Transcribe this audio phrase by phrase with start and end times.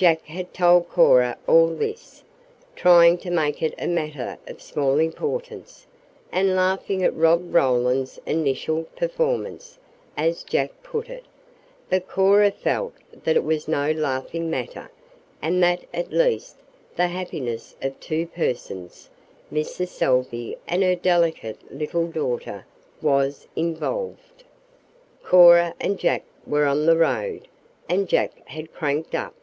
[0.00, 2.22] Jack had told Cora all this,
[2.76, 5.88] trying to make it a matter of small importance,
[6.30, 9.76] and laughing at Rob Roland's initial performance,
[10.16, 11.24] as Jack put it;
[11.90, 12.92] but Cora felt
[13.24, 14.88] that it was no laughing matter,
[15.42, 16.58] and that at least
[16.94, 19.10] the happiness of two persons
[19.52, 19.88] Mrs.
[19.88, 22.64] Salvey and her delicate little daughter
[23.02, 24.44] was involved.
[25.24, 27.48] Cora and Jack were on the road,
[27.88, 29.34] and Jack had cranked up.